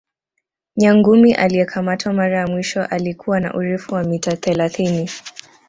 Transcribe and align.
nyangumi 0.75 1.33
aliyekamatwa 1.33 2.13
mara 2.13 2.37
ya 2.39 2.47
mwisho 2.47 2.83
alikuwa 2.85 3.39
na 3.39 3.53
urefu 3.53 3.93
wa 3.93 4.03
mita 4.03 4.35
thelathini 4.37 5.09